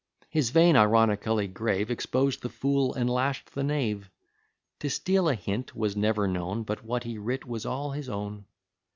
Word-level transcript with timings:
His 0.29 0.49
vein, 0.49 0.75
ironically 0.75 1.47
grave, 1.47 1.91
Exposed 1.91 2.41
the 2.41 2.49
fool, 2.49 2.91
and 2.95 3.07
lash'd 3.07 3.53
the 3.53 3.61
knave. 3.63 4.09
To 4.79 4.89
steal 4.89 5.29
a 5.29 5.35
hint 5.35 5.75
was 5.75 5.95
never 5.95 6.27
known, 6.27 6.63
But 6.63 6.83
what 6.83 7.03
he 7.03 7.19
writ 7.19 7.45
was 7.45 7.67
all 7.67 7.91
his 7.91 8.09
own. 8.09 8.45